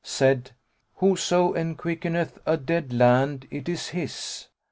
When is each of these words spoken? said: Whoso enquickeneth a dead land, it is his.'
said: 0.03 0.49
Whoso 0.95 1.53
enquickeneth 1.53 2.39
a 2.47 2.57
dead 2.57 2.91
land, 2.91 3.47
it 3.51 3.69
is 3.69 3.89
his.' 3.89 4.47